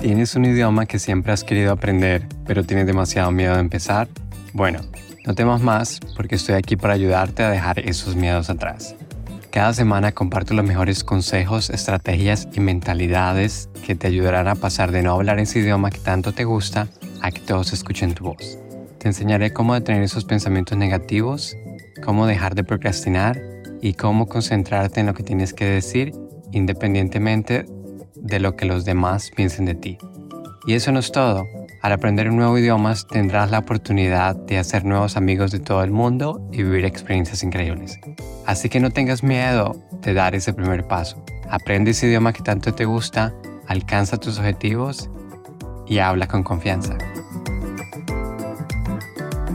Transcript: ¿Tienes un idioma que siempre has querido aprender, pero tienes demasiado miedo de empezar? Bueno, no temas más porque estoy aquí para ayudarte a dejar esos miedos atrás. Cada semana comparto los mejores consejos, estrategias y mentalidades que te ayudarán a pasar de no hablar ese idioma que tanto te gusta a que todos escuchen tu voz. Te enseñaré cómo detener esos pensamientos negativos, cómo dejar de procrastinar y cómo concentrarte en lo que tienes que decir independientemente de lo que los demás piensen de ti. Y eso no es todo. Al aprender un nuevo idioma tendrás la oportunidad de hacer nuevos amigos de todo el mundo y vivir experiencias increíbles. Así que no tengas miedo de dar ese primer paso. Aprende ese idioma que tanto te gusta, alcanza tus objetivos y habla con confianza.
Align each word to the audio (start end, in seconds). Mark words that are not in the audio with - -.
¿Tienes 0.00 0.36
un 0.36 0.44
idioma 0.44 0.86
que 0.86 1.00
siempre 1.00 1.32
has 1.32 1.42
querido 1.42 1.72
aprender, 1.72 2.24
pero 2.46 2.62
tienes 2.62 2.86
demasiado 2.86 3.32
miedo 3.32 3.54
de 3.54 3.60
empezar? 3.60 4.06
Bueno, 4.52 4.78
no 5.26 5.34
temas 5.34 5.60
más 5.60 5.98
porque 6.14 6.36
estoy 6.36 6.54
aquí 6.54 6.76
para 6.76 6.94
ayudarte 6.94 7.42
a 7.42 7.50
dejar 7.50 7.80
esos 7.80 8.14
miedos 8.14 8.48
atrás. 8.48 8.94
Cada 9.50 9.74
semana 9.74 10.12
comparto 10.12 10.54
los 10.54 10.64
mejores 10.64 11.02
consejos, 11.02 11.68
estrategias 11.70 12.46
y 12.54 12.60
mentalidades 12.60 13.70
que 13.84 13.96
te 13.96 14.06
ayudarán 14.06 14.46
a 14.46 14.54
pasar 14.54 14.92
de 14.92 15.02
no 15.02 15.14
hablar 15.14 15.40
ese 15.40 15.58
idioma 15.58 15.90
que 15.90 15.98
tanto 15.98 16.32
te 16.32 16.44
gusta 16.44 16.86
a 17.20 17.32
que 17.32 17.40
todos 17.40 17.72
escuchen 17.72 18.14
tu 18.14 18.22
voz. 18.22 18.56
Te 18.98 19.08
enseñaré 19.08 19.52
cómo 19.52 19.74
detener 19.74 20.04
esos 20.04 20.24
pensamientos 20.24 20.78
negativos, 20.78 21.56
cómo 22.04 22.28
dejar 22.28 22.54
de 22.54 22.62
procrastinar 22.62 23.40
y 23.82 23.94
cómo 23.94 24.28
concentrarte 24.28 25.00
en 25.00 25.06
lo 25.06 25.14
que 25.14 25.24
tienes 25.24 25.52
que 25.52 25.64
decir 25.64 26.12
independientemente 26.52 27.66
de 28.14 28.40
lo 28.40 28.56
que 28.56 28.66
los 28.66 28.84
demás 28.84 29.30
piensen 29.34 29.64
de 29.64 29.74
ti. 29.74 29.98
Y 30.66 30.74
eso 30.74 30.92
no 30.92 30.98
es 30.98 31.12
todo. 31.12 31.46
Al 31.80 31.92
aprender 31.92 32.28
un 32.28 32.36
nuevo 32.36 32.58
idioma 32.58 32.94
tendrás 33.10 33.50
la 33.50 33.60
oportunidad 33.60 34.36
de 34.36 34.58
hacer 34.58 34.84
nuevos 34.84 35.16
amigos 35.16 35.50
de 35.50 35.60
todo 35.60 35.82
el 35.82 35.90
mundo 35.90 36.46
y 36.52 36.62
vivir 36.62 36.84
experiencias 36.84 37.42
increíbles. 37.42 37.98
Así 38.46 38.68
que 38.68 38.80
no 38.80 38.90
tengas 38.90 39.22
miedo 39.22 39.76
de 40.02 40.14
dar 40.14 40.34
ese 40.34 40.52
primer 40.52 40.86
paso. 40.86 41.24
Aprende 41.48 41.92
ese 41.92 42.08
idioma 42.08 42.32
que 42.32 42.42
tanto 42.42 42.74
te 42.74 42.84
gusta, 42.84 43.32
alcanza 43.66 44.18
tus 44.18 44.38
objetivos 44.38 45.08
y 45.86 45.98
habla 45.98 46.26
con 46.26 46.42
confianza. 46.42 46.98